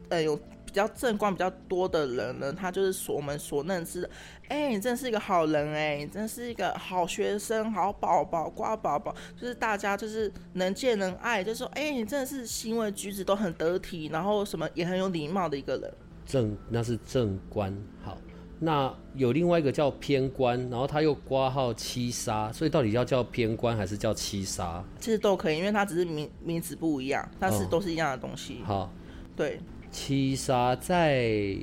[0.08, 0.38] 呃有。
[0.72, 4.10] 比较正观比较多的人呢，他就是所我们所认知的，
[4.48, 15.92] 哎，你真是一个好人，哎，你真是一个好学生、好宝宝、乖宝宝，就是大家就是能见能爱，就说，哎，你真的是行为举止都很得体，然后什么也很有礼貌的一个人。
[16.24, 18.16] 正那是正官，好，
[18.58, 24.82] 那有另外一个叫偏官，然后他又挂号七杀，所以到底要叫偏官还是叫七杀？
[24.98, 28.62] 其实都可以，因为它只是名名字不一样，但是都是一样的东西。
[28.64, 28.90] 好，
[29.36, 29.60] 对。
[29.92, 31.56] 七杀在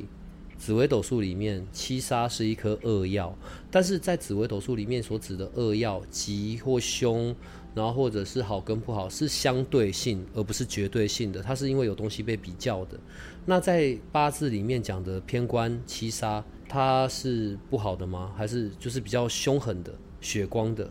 [0.55, 3.35] 紫微斗数里面，七杀是一颗恶药，
[3.71, 7.35] 但是在紫微斗数里面所指的恶药吉或凶，
[7.73, 11.41] 然后或者是好跟不好，是相对性而不是绝对性的。
[11.41, 12.99] 它是因为有东西被比较的。
[13.45, 18.31] 那在八字里面讲的偏官七杀，它是不好的吗？
[18.37, 20.87] 还是就是比较凶狠的、血光的？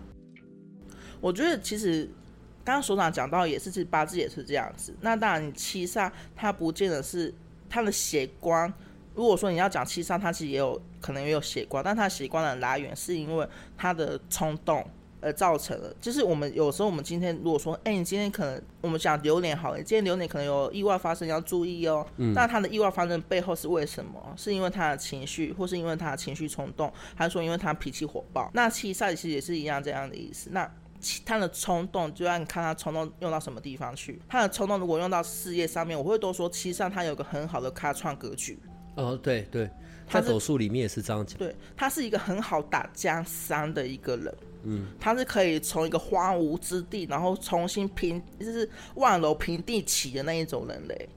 [1.21, 2.11] 我觉得其实。
[2.69, 4.95] 刚刚所长讲到也是，其实八字也是这样子。
[5.01, 7.33] 那当然，你七煞它不见得是
[7.67, 8.71] 它的血光。
[9.15, 14.87] 如果说你要讲七煞，它其实也有可能也有血光，但它血光的来源是因为它的冲动
[15.23, 15.97] 而造成的。
[15.99, 22.07] 就是我们有时候我们今天如果说，哎，你今天可能我们讲流年好，你今天流年可能有意外发生，要注意哦。
[22.19, 22.35] 嗯。
[22.35, 24.23] 那他的意外发生背后是为什么？
[24.37, 28.51] 是因为他的情绪，或是因为他的情绪冲动，还是说因为他脾气火爆？
[28.53, 30.51] 那七煞其实也是一样这样的意思。
[30.53, 30.71] 那
[31.25, 34.21] 他的冲动，就让你看他冲动用到什么地方去。
[34.29, 38.59] 他的冲动如果用到事业上面，我会多说，其实上他有个很好的开创格局。
[38.97, 39.71] 哦，对对，
[40.11, 41.39] 在斗数里面也是这样讲。
[41.39, 44.35] 对，他是一个很好打江山的一个人。
[44.65, 51.09] 嗯，他是可以从一个荒芜之地，然后重新平，就是万楼平地起的那一种人嘞。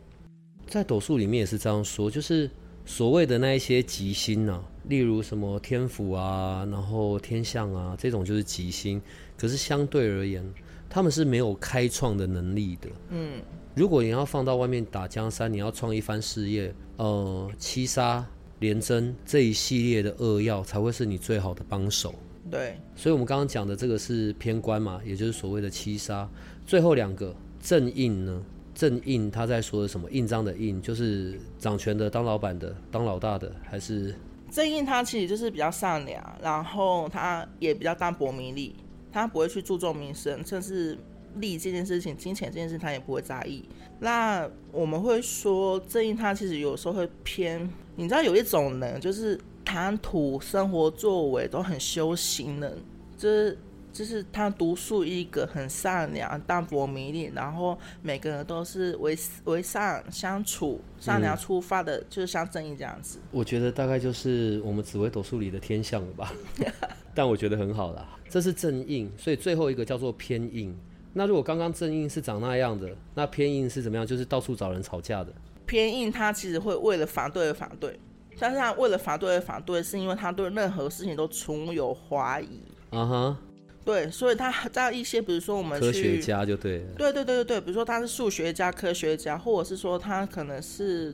[0.67, 2.48] 在斗数里面也是这样说，就是
[2.86, 9.02] 所谓的那一些吉星呢，例如什么天府啊，然后天象啊，这种就是吉星。
[9.41, 10.47] 可是相对而言，
[10.88, 12.88] 他们是没有开创的能力的。
[13.10, 13.41] 嗯，
[13.73, 18.23] 如果你要放到外面打江山，你要创一番事业，呃，七杀
[18.60, 22.13] 连贞这一系列的恶药才会是你最好的帮手。
[22.51, 26.30] 对，所以我们刚刚讲的这个是偏官嘛，也就是所谓的七杀。
[26.67, 28.43] 最后两个正印呢？
[28.75, 30.08] 正印他在说的什么？
[30.12, 34.13] 印章的印，就是掌权的、当老板的、当老大的，还是
[34.51, 34.86] 正印？
[34.86, 38.75] 他其实就是比较善良，然后他也比较淡泊名利。
[39.12, 40.97] 他不会去注重名声，甚至
[41.36, 43.63] 利益这件事情、金钱这件事，他也不会在意。
[44.00, 52.76] 那我们会说，正义他其实有时候会偏，你知道有一种人，就是谈吐、生活作为都很修行的，
[53.17, 53.58] 就是
[53.93, 63.19] 就是他独树一格，很善良、淡泊名利，然后每个人都是为为善相处、善良出发的，就是像正义这样子。
[63.32, 66.34] 我觉得大概就是我们紫微斗数里的天象了吧，
[67.13, 68.17] 但我觉得很好啦。
[68.32, 70.74] 这是正印，所以最后一个叫做偏印。
[71.12, 74.08] 那如果刚刚正印是长那样的，那偏印是怎么样？
[74.08, 75.34] 就是到处找人吵架的。
[75.65, 78.00] 偏印他其实会为了反对而反对，
[78.39, 82.62] 但是他为了反对而反对，是因为他对任何事情都存有怀疑。
[82.96, 83.38] 啊哈，
[83.84, 91.13] 对，所以他在一些比如说我们科学家就对，对对对对对，比如说他是数学家、科学家，或者是说他可能是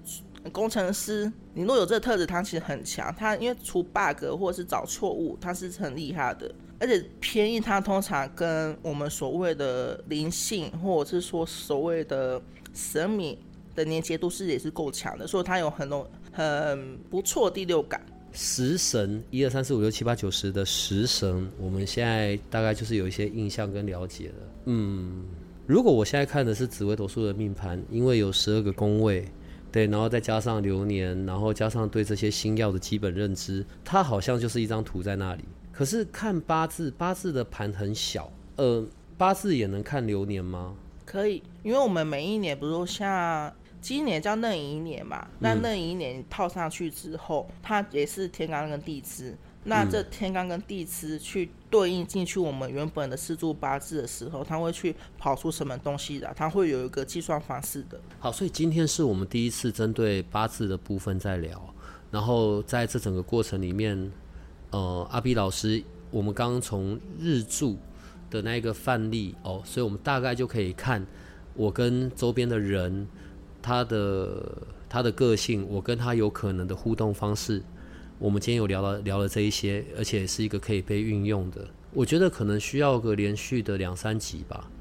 [0.51, 1.31] 工程师。
[1.55, 3.11] 你若有这个特质，他其实很强。
[3.15, 6.53] 他因为出 bug 或者是找错误，他是很厉害的。
[6.79, 12.41] 而且偏印它通常跟我们所谓的灵性，或者是说所谓的
[12.73, 13.37] 神明
[13.75, 17.99] 的连接度是也是够强的，所以它有很多很不错第六感。
[18.33, 24.35] 食神一二三四五六七八九十的食神，我们现在大概就是有一些印象跟了解了。
[24.65, 25.25] 嗯，
[25.65, 29.25] 如果我现在看的是紫微斗数的命盘，因为有十二个宫位，
[29.71, 35.43] 对，然后再加上流年，然后加上对这些星耀的基本认知，它好像就是一张图在那里。
[35.77, 38.83] 可是看八字，八字的盘很小，呃，
[39.15, 40.73] 八字也能看流年吗？
[41.05, 49.37] 可以，因为我们每一年，比如说像今年叫壬寅年嘛，那壬寅年套上去之后，它也是天干跟地支。
[49.65, 56.33] 那这天干跟地支去对应进去我们原本的四柱八字的时候，它会去跑出什么东西的？
[56.35, 58.01] 它会有一个计算方式的。
[58.17, 61.61] 好，所以今天是我们第一次针对八字的部分在聊，
[62.09, 64.11] 然后在这整个过程里面，
[64.71, 67.77] 呃，阿 B 老师，我们刚刚从日柱
[68.29, 71.05] 的那个范例哦，所以我们大概就可以看
[71.53, 73.07] 我跟周边的人。
[73.59, 77.61] 他的他的个性，我跟他有可能的互动方式，
[78.17, 81.67] 我们今天有聊了聊了这一些，而且是一个可以被运用的。
[81.91, 84.71] 我觉得可能需要个连续的两三集吧。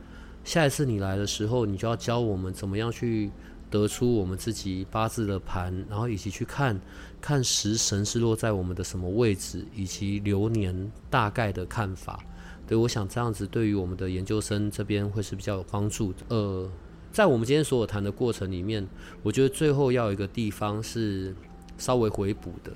[0.44, 3.33] 下一次你来的时候，你就要教我们怎么样去
[3.70, 6.81] 得出我们自己八字的盘，然后以及去看
[7.20, 12.18] 看食神是落在我们的什么位置，以及流年大概的看法。
[12.66, 16.18] 对，我想这样子对于我们的研究生这边会是比较有帮助的。
[16.29, 16.70] 呃。
[17.12, 18.87] 在我们今天所有谈的过程里面，
[19.22, 21.35] 我觉得最后要有一个地方是
[21.79, 22.70] 稍微回补的。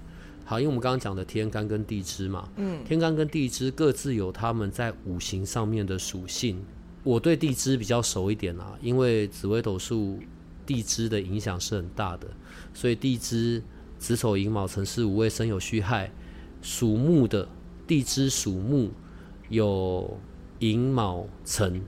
[0.47, 6.65] 好，因为我们刚刚讲的天干跟地支嘛，嗯，天干跟地支各自有他们在五行上面的属性。
[7.03, 10.19] 我对地支比较熟一点啊，因为紫微斗数
[10.71, 12.29] 地支的影响是很大的，
[12.73, 13.61] 所以地支
[13.99, 16.13] 子丑寅卯辰巳午未申酉戌亥
[16.63, 17.49] 属木的
[17.89, 18.93] 地支属木
[19.49, 20.17] 有
[20.61, 21.83] 寅卯辰，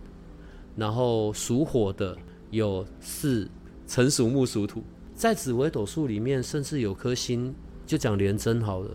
[0.75, 2.19] 然后属火的。
[2.51, 3.49] 有巳
[3.87, 7.55] 辰属木属土，在紫微斗数里面，甚至有颗星，
[7.87, 8.91] 就讲廉贞好了，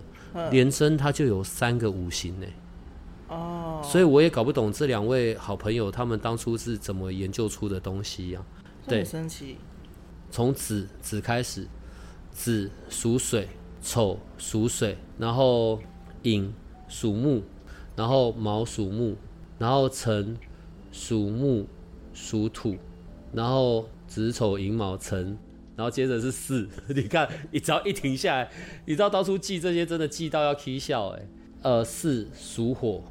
[0.52, 2.46] 廉贞它就有三个五行呢。
[3.30, 8.46] 哦，所以我也搞不懂这两位好朋友他们当初是怎么研究出的东西呀？
[8.88, 9.58] 对，神奇。
[10.30, 11.68] 从子子开始，
[12.32, 13.48] 子属水，
[13.82, 15.80] 丑属水，然后
[16.24, 16.54] 寅
[16.88, 17.42] 属木，
[17.96, 19.16] 然后卯属木，
[19.58, 20.38] 然后辰
[20.92, 21.66] 属木
[22.14, 22.76] 属土。
[23.34, 25.38] 然后子丑寅卯辰，
[25.76, 26.70] 然后接着是巳。
[26.96, 28.50] 你看，你只要一停下来，
[28.86, 31.28] 你知道当初记这些真的记到要啼笑哎。
[31.62, 33.04] 呃，巳属火，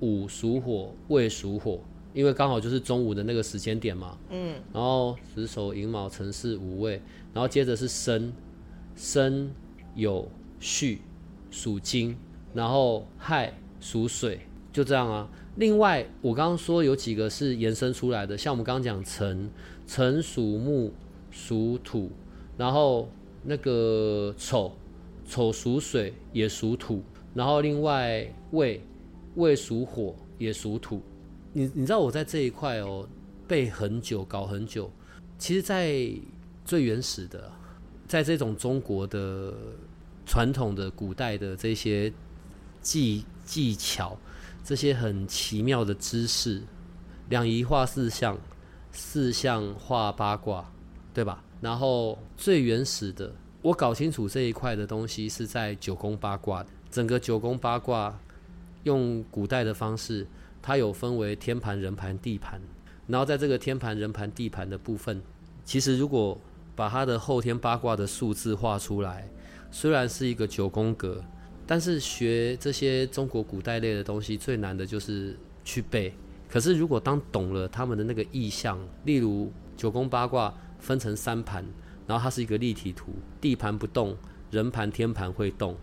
[0.00, 1.80] 午属火，未属火，
[2.16, 4.16] 因为刚好就是中午的那个时间点嘛。
[4.30, 4.54] 嗯。
[4.72, 7.00] 然后子丑寅卯辰巳午未，
[7.34, 8.32] 然后接着是申，
[8.96, 9.50] 申
[9.96, 10.24] 酉
[10.58, 11.02] 戌
[11.50, 12.16] 属金，
[12.54, 14.40] 然后亥属水，
[14.72, 15.28] 就这样啊。
[15.56, 19.50] 另外，我刚刚说有几个是延伸出来的，像我们刚刚讲辰，
[19.86, 20.92] 辰属木
[21.30, 22.10] 属土，
[22.56, 23.10] 然后
[23.42, 24.72] 那个丑，
[25.26, 27.02] 丑属水也属土，
[27.34, 28.82] 然后另外未，
[29.34, 31.02] 未属火也属土。
[31.56, 33.08] 你你知道我在这一块哦
[33.48, 34.92] 背很久，搞很久。
[35.38, 36.06] 其实，在
[36.66, 37.50] 最原始的，
[38.06, 39.54] 在这种中国的
[40.26, 42.12] 传统的古代的这些
[42.82, 44.14] 技技巧。
[44.62, 46.60] 这些很奇妙的知识，
[47.30, 48.36] 两仪画四象，
[48.92, 50.70] 四象画八卦，
[51.14, 51.42] 对吧？
[51.62, 56.66] 然后最原始的，我搞清楚这一块的东西是在九宫八卦。
[56.90, 58.18] 整个九宫八卦
[58.82, 60.26] 用古代的方式，
[60.66, 62.60] 它有分为天盘、人盘、地盘。
[63.06, 65.22] 然后在这个天盘、人盘、地盘的部分，
[65.64, 66.36] 其实如果
[66.74, 69.28] 把它的后天八卦的数字画出来，
[69.70, 71.22] 虽然是一个九宫格。
[71.68, 76.12] 但是学这些中国古代类的东西最难的就是去背。
[76.48, 81.64] 可是如果当懂了他们的那个意象，例如九宫八卦分成三盘，
[82.08, 84.16] 然后它是一个立体图，地盘不动，
[84.50, 85.76] 人盘天盘会动，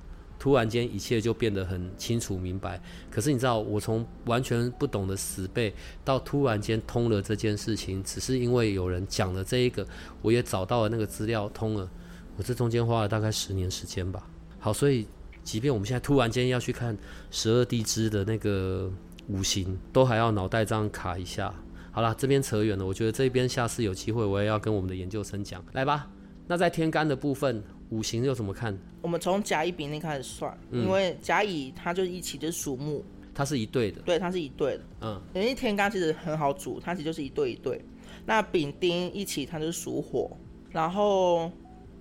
[0.43, 2.77] 突然间一切就变得很清楚明白。
[3.09, 9.87] 可是你知道，我从完全不懂的死背到突然间通了这件事情，只是因为有人讲了这一个，
[10.21, 11.89] 我也找到了那个资料通了。
[12.35, 14.27] 我这中间花了大概十年时间吧。
[14.59, 15.07] 好，所以。
[15.45, 16.97] 即便我们现在突然间要去看
[17.29, 18.89] 十二地支的那个
[19.27, 21.53] 五行，都还要脑袋这样卡一下。
[21.91, 22.85] 好了，这边扯远了。
[22.85, 25.61] 我觉得这边下次有机会，我也要跟我们的研究生讲。
[25.73, 26.07] 来吧，
[26.47, 27.61] 那在天干的部分，
[27.93, 28.77] 五行又怎么看？
[29.01, 33.03] 我们从甲乙丙丁开始算，因为甲乙它就一起就是属木，
[33.35, 34.01] 它是一对的。
[34.01, 34.83] 对，它是一对的。
[35.01, 37.79] 嗯，因为天干其实很好组，它其实就是一对一对。
[38.25, 40.35] 那丙丁一起它就是属火，
[40.71, 41.51] 然后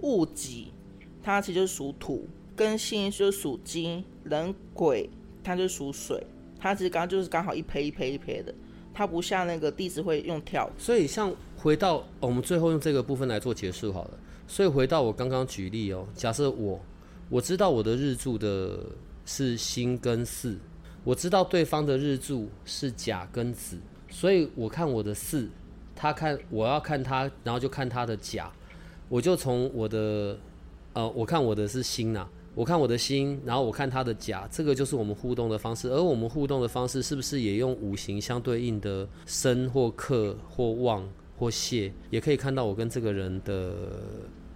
[0.01, 0.73] 戊己
[1.23, 2.27] 它其实就是属土。
[2.55, 5.09] 跟辛就属金，人鬼
[5.43, 6.23] 它就属水，
[6.61, 8.55] 它其实刚就是刚好一胚一胚一胚的，
[8.93, 10.71] 它不像那个地支会用跳。
[10.77, 14.19] 所以像回到、哦我们最后用这个部分来做结束好了。
[14.53, 16.79] 所以回到我刚刚举例哦，假设我
[17.31, 18.81] 我知道我的日柱的
[19.25, 20.59] 是辛跟巳，
[21.05, 23.79] 我知道对方的日柱是甲跟子，
[24.11, 25.49] 所以我看我的巳，
[25.97, 28.53] 他看我要看他，然后就看他的甲，
[29.09, 30.39] 我就从我的
[30.93, 35.89] 呃，我看我的是辛呐、我看我的辛，然后我看他的甲，这个就是我们互动的方式。
[35.89, 43.75] 而我们互动的方式是不是也用五行相对应的生或克或旺或泄，也可以看到我跟这个人的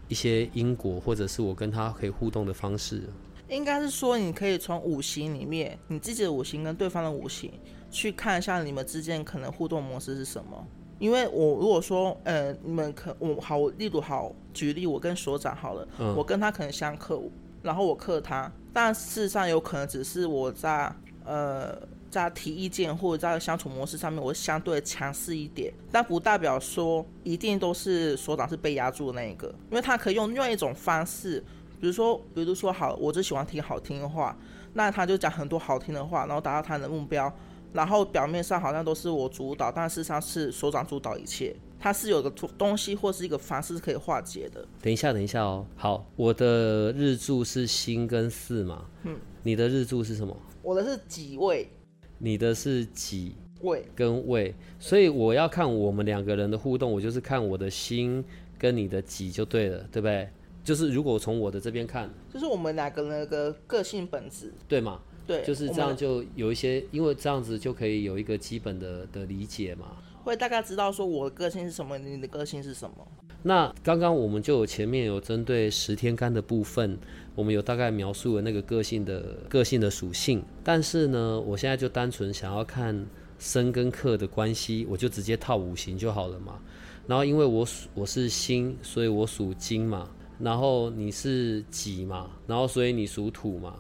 [0.09, 3.03] 一些因果，或者是我跟他可以互动的方式。
[3.49, 7.53] 应该是说，你可以从五行里面，你自己的五行跟对方的五行，
[7.91, 10.67] 去看一下你们之间可能互动模式是什么。
[10.99, 17.21] 因为我如果说，呃，你们可我好，我例如好举例，我跟所长好了，嗯我跟他可能相克，
[17.63, 20.91] 然后我克他，但事实上有可能只是我在
[21.25, 21.77] 呃
[22.17, 31.45] 在提意见或者在相处模式上面，我相对强势一点，但不代表说一定都是所长是被压住的那一个，因为他可以用另外一种方式。
[31.79, 34.35] 比如说，比如说好，我只喜欢听好听的话，
[34.73, 37.31] 那他就讲很多好听的话，然后达到他的目标，
[37.75, 41.55] 然后表面上好像都是我主导，但事实上是所长主导一切。
[41.79, 44.67] 它是有个东西或是一个方式是可以化解的。
[44.81, 45.67] 等一下，等一下哦。
[45.77, 50.35] 好，我的日柱是星跟四嘛，嗯，你的日柱是什么？
[50.63, 51.69] 我的是己位
[52.19, 58.25] 你的是己位，跟位，所以我要看我们两个人的互动，我就是看我的心
[58.59, 60.29] 跟你的己就对了，对不对？
[60.65, 64.53] 就是如果从我的这边看，就是我们两个人的个个性本质。
[64.67, 65.01] 对吗？
[65.27, 69.97] 对，就是这样，就有一些，因为这样子就可以有一个基本的的理解嘛。
[70.25, 73.07] 会大概知道说我的个性是什么，你的个性是什么。
[73.43, 76.99] 那刚刚我们就有前面有针对十天干的部分，
[77.35, 83.07] 我们有大概描述了那个个性的个性的属性，但是呢，我现在就单纯想要看
[83.39, 86.59] 生跟克的关系，我就直接套五行就好了嘛。
[87.07, 90.11] 然后因为我属我是辛，所以我属金嘛，
[90.41, 93.77] 然后你是己嘛，然后所以你属土嘛，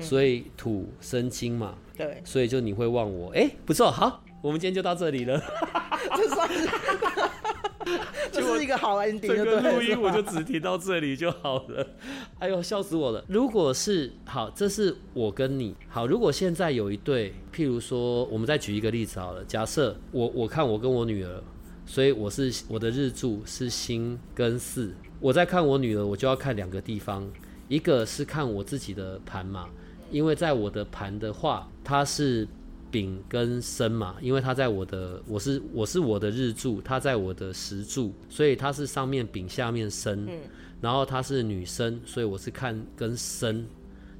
[0.00, 5.40] 所以土生金嘛，对，所以就你会忘我，哎，不错，好，我们今天就到这里了。
[6.16, 6.68] 这算是，
[8.32, 11.86] 这是一个好 ending，这个录音我就只提到这里就好了。
[12.38, 13.24] 哎呦，笑死我了！
[13.28, 16.06] 如果是好，这是我跟你好。
[16.06, 19.44] 如果现在有一对，譬如说，我们再举一个例子好了。
[19.44, 21.42] 假设我我看我跟我女儿，
[21.86, 24.94] 所以我是我的日柱是星跟四。
[25.20, 27.26] 我在看我女儿，我就要看两个地方，
[27.68, 29.68] 一个是看我自己的盘嘛，
[30.10, 32.46] 因为在我的盘的话，它是
[32.94, 40.28] 丙跟申嘛，因为他在我的我是我是我的日柱，他在我的时柱，所以他是上面丙下面申，
[40.80, 43.66] 然后它是女生，所以我是看跟申，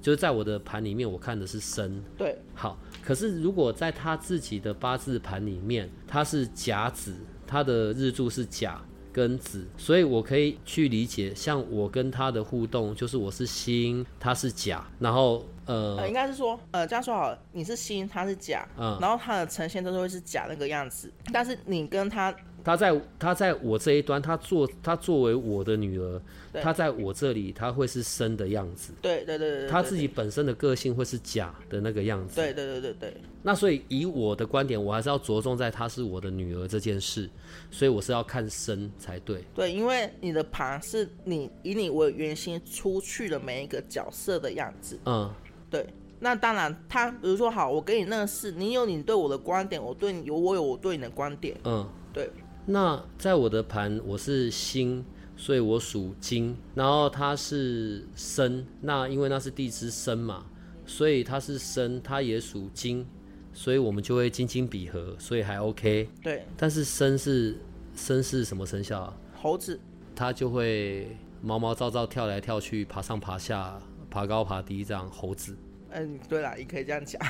[0.03, 2.03] 就是在我的盘里面我看的是申。
[2.19, 7.15] 对，好，可是如果在他自己的八字盘里面，他是甲子，
[7.47, 18.99] 他的日柱是甲跟子，所以我可以去理解，像我跟他的互动，就是我是心，他是甲，然后呃，呃应该是说，呃，这样说好了，你是心，他是甲，嗯。
[19.01, 22.35] 然后他的呈现都是会是甲那个样子，但是你跟他，
[22.65, 32.37] 他在他在我这一端，他做他作为我的女儿，对他在我这里，他会是生的样子，对对对他自己本身的个性会是假的那个样子。
[32.37, 37.29] 对，对对对对对，那所以以我的观点，我还是要着重在她是我的女儿这件事，
[37.71, 39.45] 所以我是要看生才对。
[39.55, 45.31] 对，因为你的盘是你以你为原型出去的每一个角色的样子，嗯，
[45.69, 45.87] 对。
[46.21, 52.31] 那当然，他比如说好，我给你那个事，你有你对我的观点，我对你有我有我对你的观点，嗯，对。
[52.67, 55.05] 那在我的盘我是辛，
[55.37, 60.47] 所以我属金，然后它是申，那因为那是地支申嘛，
[60.87, 63.07] 所以它是申，它也属金，
[63.53, 66.09] 所以我们就会金金比合，所以还 OK。
[66.23, 67.59] 对，但是申是
[67.95, 69.17] 申是什么生肖啊？
[69.35, 69.79] 猴子，
[70.17, 73.79] 它就会毛毛躁躁跳来跳去，爬上爬下，
[74.11, 75.55] 爬高爬低，这样猴子。
[75.95, 77.21] 嗯，对啦，也可以这样讲，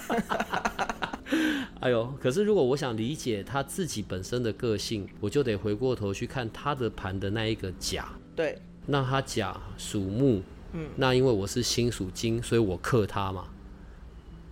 [1.80, 8.08] 哎呦，可是如果我想理解他自己本身的个性，我就得回过头去看他的盘的那一个甲。
[8.34, 10.42] 对，那他甲属木，
[10.72, 13.48] 嗯，那因为我是辛属金，所以我克他嘛。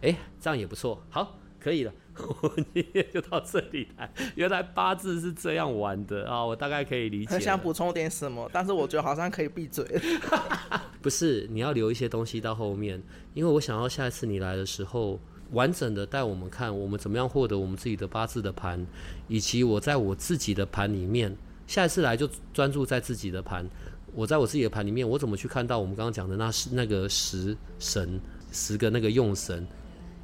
[0.02, 1.92] 哎，这样也不错，好，可以了。
[2.42, 4.12] 我今天就到这里来。
[4.34, 7.58] 原来八字是这样玩的啊，我大概可以理解很想。
[7.62, 9.84] 补充点什么，但是我觉得好像可以闭嘴。
[11.00, 13.00] 不是，你要留一些东西到后面，
[13.34, 15.20] 因为我想要下一次你来的时候，
[15.52, 18.84] 完整的带我们看我们怎么样获得我们自己的八字的盘，
[19.28, 21.36] 以及我在我自己的盘里面，
[21.68, 23.68] 下一次来就专注在自己的盘。
[24.14, 28.20] 我在我自己的盘里面，我怎么去看到我们刚刚讲的那十那个十神
[28.50, 29.64] 十个那个用神，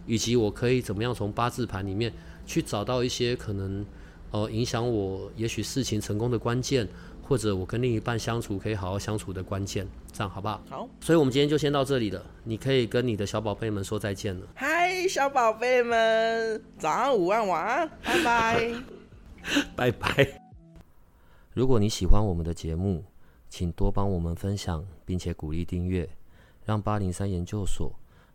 [0.09, 2.12] 以及我可以怎么样从八字盘里面
[2.46, 3.86] 去找到一些可能
[4.32, 6.88] 呃影响我也许事情成功的关键，
[7.22, 10.61] 或者我跟另一半相处可以好好相处的关键，这样好不好？
[10.70, 14.46] 好，所以我们今天就先到这里了，你可以跟你的小宝贝们说再见了。
[14.54, 18.72] 嗨，小宝贝们，早安、午安、晚安，拜拜。
[19.76, 20.40] 拜拜。
[21.52, 23.04] 如果你喜欢我们的节目，
[23.48, 26.09] 请多帮我们分享，并且鼓励订阅，
[26.64, 27.92] 让八零三研究所